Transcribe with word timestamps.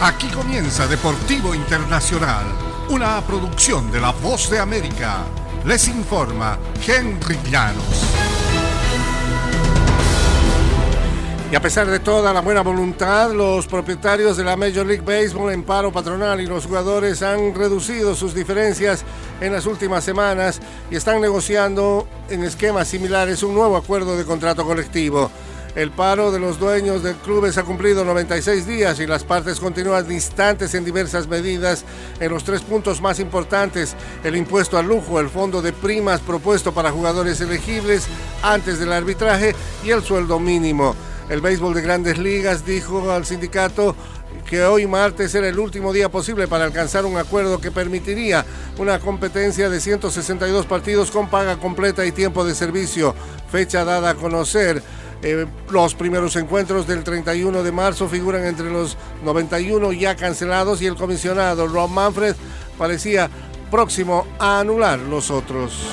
Aquí 0.00 0.28
comienza 0.28 0.86
Deportivo 0.86 1.54
Internacional, 1.54 2.44
una 2.90 3.18
producción 3.22 3.90
de 3.90 3.98
La 3.98 4.10
Voz 4.10 4.50
de 4.50 4.58
América. 4.58 5.24
Les 5.64 5.88
informa 5.88 6.58
Henry 6.86 7.38
Llanos. 7.50 8.04
Y 11.50 11.56
a 11.56 11.62
pesar 11.62 11.86
de 11.86 11.98
toda 11.98 12.34
la 12.34 12.42
buena 12.42 12.60
voluntad, 12.60 13.32
los 13.32 13.66
propietarios 13.66 14.36
de 14.36 14.44
la 14.44 14.54
Major 14.54 14.84
League 14.84 15.02
Baseball 15.02 15.50
en 15.50 15.62
paro 15.62 15.90
patronal 15.90 16.42
y 16.42 16.46
los 16.46 16.66
jugadores 16.66 17.22
han 17.22 17.54
reducido 17.54 18.14
sus 18.14 18.34
diferencias 18.34 19.02
en 19.40 19.54
las 19.54 19.64
últimas 19.64 20.04
semanas 20.04 20.60
y 20.90 20.96
están 20.96 21.22
negociando 21.22 22.06
en 22.28 22.44
esquemas 22.44 22.88
similares 22.88 23.42
un 23.42 23.54
nuevo 23.54 23.78
acuerdo 23.78 24.18
de 24.18 24.26
contrato 24.26 24.66
colectivo. 24.66 25.30
El 25.76 25.90
paro 25.90 26.32
de 26.32 26.38
los 26.38 26.58
dueños 26.58 27.02
de 27.02 27.12
clubes 27.16 27.58
ha 27.58 27.62
cumplido 27.62 28.02
96 28.02 28.66
días 28.66 28.98
y 28.98 29.06
las 29.06 29.24
partes 29.24 29.60
continúan 29.60 30.08
distantes 30.08 30.74
en 30.74 30.86
diversas 30.86 31.28
medidas 31.28 31.84
en 32.18 32.32
los 32.32 32.44
tres 32.44 32.62
puntos 32.62 33.02
más 33.02 33.20
importantes, 33.20 33.94
el 34.24 34.36
impuesto 34.36 34.78
al 34.78 34.86
lujo, 34.86 35.20
el 35.20 35.28
fondo 35.28 35.60
de 35.60 35.74
primas 35.74 36.20
propuesto 36.20 36.72
para 36.72 36.90
jugadores 36.90 37.42
elegibles 37.42 38.06
antes 38.42 38.78
del 38.78 38.90
arbitraje 38.90 39.54
y 39.84 39.90
el 39.90 40.02
sueldo 40.02 40.40
mínimo. 40.40 40.96
El 41.28 41.42
béisbol 41.42 41.74
de 41.74 41.82
grandes 41.82 42.16
ligas 42.16 42.64
dijo 42.64 43.10
al 43.10 43.26
sindicato 43.26 43.94
que 44.48 44.64
hoy 44.64 44.86
martes 44.86 45.34
era 45.34 45.48
el 45.48 45.58
último 45.58 45.92
día 45.92 46.08
posible 46.08 46.48
para 46.48 46.64
alcanzar 46.64 47.04
un 47.04 47.18
acuerdo 47.18 47.60
que 47.60 47.70
permitiría 47.70 48.46
una 48.78 48.98
competencia 48.98 49.68
de 49.68 49.78
162 49.78 50.64
partidos 50.64 51.10
con 51.10 51.28
paga 51.28 51.58
completa 51.58 52.06
y 52.06 52.12
tiempo 52.12 52.46
de 52.46 52.54
servicio, 52.54 53.14
fecha 53.50 53.84
dada 53.84 54.10
a 54.10 54.14
conocer. 54.14 54.82
Eh, 55.22 55.46
los 55.70 55.94
primeros 55.94 56.36
encuentros 56.36 56.86
del 56.86 57.02
31 57.02 57.62
de 57.62 57.72
marzo 57.72 58.08
figuran 58.08 58.44
entre 58.44 58.70
los 58.70 58.96
91 59.24 59.92
ya 59.92 60.14
cancelados 60.14 60.82
y 60.82 60.86
el 60.86 60.94
comisionado 60.94 61.66
Rob 61.66 61.90
Manfred 61.90 62.36
parecía 62.76 63.30
próximo 63.70 64.26
a 64.38 64.60
anular 64.60 64.98
los 64.98 65.30
otros. 65.30 65.88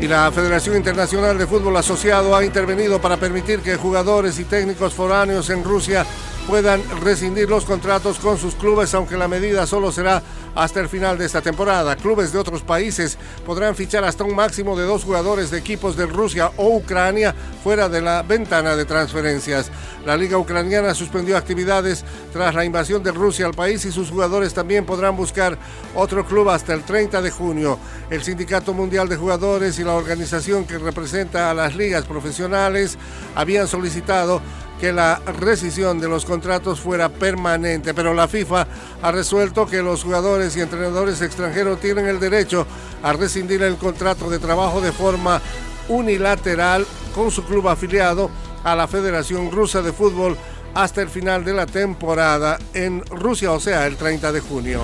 Y 0.00 0.08
la 0.08 0.32
Federación 0.32 0.76
Internacional 0.76 1.38
de 1.38 1.46
Fútbol 1.46 1.76
Asociado 1.76 2.34
ha 2.34 2.44
intervenido 2.44 3.00
para 3.00 3.18
permitir 3.18 3.60
que 3.60 3.76
jugadores 3.76 4.36
y 4.40 4.44
técnicos 4.44 4.94
foráneos 4.94 5.48
en 5.50 5.62
Rusia 5.62 6.04
puedan 6.46 6.82
rescindir 7.00 7.48
los 7.48 7.64
contratos 7.64 8.18
con 8.18 8.38
sus 8.38 8.54
clubes, 8.54 8.94
aunque 8.94 9.16
la 9.16 9.28
medida 9.28 9.66
solo 9.66 9.92
será 9.92 10.22
hasta 10.54 10.80
el 10.80 10.88
final 10.88 11.16
de 11.16 11.24
esta 11.24 11.40
temporada. 11.40 11.96
Clubes 11.96 12.32
de 12.32 12.38
otros 12.38 12.62
países 12.62 13.16
podrán 13.46 13.74
fichar 13.74 14.04
hasta 14.04 14.24
un 14.24 14.34
máximo 14.34 14.76
de 14.76 14.84
dos 14.84 15.04
jugadores 15.04 15.50
de 15.50 15.58
equipos 15.58 15.96
de 15.96 16.06
Rusia 16.06 16.50
o 16.56 16.76
Ucrania 16.76 17.34
fuera 17.62 17.88
de 17.88 18.02
la 18.02 18.22
ventana 18.22 18.76
de 18.76 18.84
transferencias. 18.84 19.70
La 20.04 20.16
liga 20.16 20.36
ucraniana 20.36 20.94
suspendió 20.94 21.36
actividades 21.36 22.04
tras 22.32 22.54
la 22.54 22.64
invasión 22.64 23.02
de 23.02 23.12
Rusia 23.12 23.46
al 23.46 23.54
país 23.54 23.84
y 23.84 23.92
sus 23.92 24.10
jugadores 24.10 24.52
también 24.52 24.84
podrán 24.84 25.16
buscar 25.16 25.56
otro 25.94 26.26
club 26.26 26.50
hasta 26.50 26.74
el 26.74 26.82
30 26.82 27.22
de 27.22 27.30
junio. 27.30 27.78
El 28.10 28.22
Sindicato 28.22 28.74
Mundial 28.74 29.08
de 29.08 29.16
Jugadores 29.16 29.78
y 29.78 29.84
la 29.84 29.94
organización 29.94 30.66
que 30.66 30.78
representa 30.78 31.50
a 31.50 31.54
las 31.54 31.76
ligas 31.76 32.04
profesionales 32.04 32.98
habían 33.34 33.68
solicitado 33.68 34.42
que 34.82 34.92
la 34.92 35.22
rescisión 35.38 36.00
de 36.00 36.08
los 36.08 36.24
contratos 36.24 36.80
fuera 36.80 37.08
permanente, 37.08 37.94
pero 37.94 38.12
la 38.14 38.26
FIFA 38.26 38.66
ha 39.00 39.12
resuelto 39.12 39.64
que 39.64 39.80
los 39.80 40.02
jugadores 40.02 40.56
y 40.56 40.60
entrenadores 40.60 41.22
extranjeros 41.22 41.78
tienen 41.78 42.08
el 42.08 42.18
derecho 42.18 42.66
a 43.00 43.12
rescindir 43.12 43.62
el 43.62 43.76
contrato 43.76 44.28
de 44.28 44.40
trabajo 44.40 44.80
de 44.80 44.90
forma 44.90 45.40
unilateral 45.88 46.84
con 47.14 47.30
su 47.30 47.44
club 47.44 47.68
afiliado 47.68 48.28
a 48.64 48.74
la 48.74 48.88
Federación 48.88 49.52
Rusa 49.52 49.82
de 49.82 49.92
Fútbol 49.92 50.36
hasta 50.74 51.00
el 51.00 51.10
final 51.10 51.44
de 51.44 51.54
la 51.54 51.66
temporada 51.66 52.58
en 52.74 53.04
Rusia, 53.06 53.52
o 53.52 53.60
sea, 53.60 53.86
el 53.86 53.94
30 53.94 54.32
de 54.32 54.40
junio. 54.40 54.80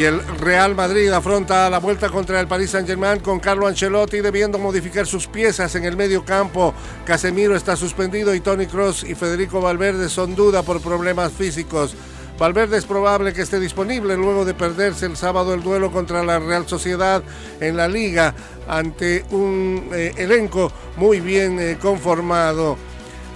Y 0.00 0.04
el 0.04 0.26
Real 0.38 0.74
Madrid 0.74 1.10
afronta 1.10 1.68
la 1.68 1.78
vuelta 1.78 2.08
contra 2.08 2.40
el 2.40 2.46
Paris 2.46 2.70
Saint-Germain 2.70 3.20
con 3.20 3.38
Carlo 3.38 3.66
Ancelotti 3.66 4.22
debiendo 4.22 4.58
modificar 4.58 5.06
sus 5.06 5.26
piezas 5.26 5.74
en 5.74 5.84
el 5.84 5.94
medio 5.94 6.24
campo. 6.24 6.72
Casemiro 7.04 7.54
está 7.54 7.76
suspendido 7.76 8.34
y 8.34 8.40
Tony 8.40 8.64
Cross 8.64 9.04
y 9.04 9.14
Federico 9.14 9.60
Valverde 9.60 10.08
son 10.08 10.34
duda 10.34 10.62
por 10.62 10.80
problemas 10.80 11.32
físicos. 11.34 11.94
Valverde 12.38 12.78
es 12.78 12.86
probable 12.86 13.34
que 13.34 13.42
esté 13.42 13.60
disponible 13.60 14.16
luego 14.16 14.46
de 14.46 14.54
perderse 14.54 15.04
el 15.04 15.18
sábado 15.18 15.52
el 15.52 15.62
duelo 15.62 15.92
contra 15.92 16.24
la 16.24 16.38
Real 16.38 16.66
Sociedad 16.66 17.22
en 17.60 17.76
la 17.76 17.86
liga 17.86 18.34
ante 18.68 19.26
un 19.32 19.90
eh, 19.92 20.14
elenco 20.16 20.72
muy 20.96 21.20
bien 21.20 21.60
eh, 21.60 21.76
conformado. 21.78 22.78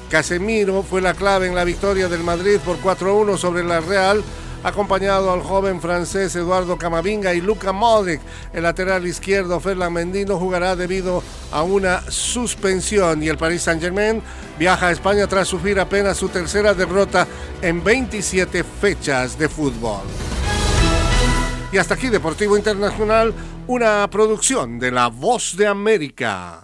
Casemiro 0.08 0.82
fue 0.82 1.02
la 1.02 1.12
clave 1.12 1.46
en 1.46 1.54
la 1.54 1.64
victoria 1.64 2.08
del 2.08 2.24
Madrid 2.24 2.58
por 2.64 2.78
4-1 2.80 3.36
sobre 3.36 3.64
la 3.64 3.80
Real 3.80 4.24
acompañado 4.64 5.30
al 5.30 5.42
joven 5.42 5.80
francés 5.80 6.34
Eduardo 6.34 6.76
Camavinga 6.76 7.34
y 7.34 7.40
Luca 7.40 7.72
Modric. 7.72 8.20
El 8.52 8.64
lateral 8.64 9.06
izquierdo 9.06 9.60
Ferland 9.60 9.94
Mendy 9.94 10.24
no 10.24 10.38
jugará 10.38 10.74
debido 10.74 11.22
a 11.52 11.62
una 11.62 12.02
suspensión 12.10 13.22
y 13.22 13.28
el 13.28 13.38
Paris 13.38 13.62
Saint-Germain 13.62 14.22
viaja 14.58 14.88
a 14.88 14.92
España 14.92 15.26
tras 15.26 15.46
sufrir 15.46 15.78
apenas 15.78 16.16
su 16.16 16.28
tercera 16.30 16.74
derrota 16.74 17.28
en 17.60 17.84
27 17.84 18.64
fechas 18.64 19.38
de 19.38 19.48
fútbol. 19.48 20.02
Y 21.70 21.78
hasta 21.78 21.94
aquí 21.94 22.08
Deportivo 22.08 22.56
Internacional, 22.56 23.34
una 23.66 24.08
producción 24.10 24.78
de 24.78 24.90
La 24.90 25.08
Voz 25.08 25.56
de 25.56 25.66
América. 25.66 26.62